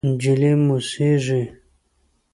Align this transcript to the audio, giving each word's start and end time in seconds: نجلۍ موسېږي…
نجلۍ 0.09 0.51
موسېږي… 0.67 1.41